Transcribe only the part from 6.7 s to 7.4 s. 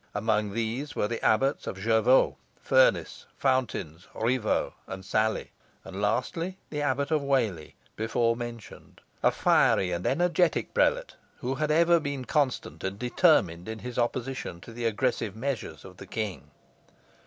the Abbot of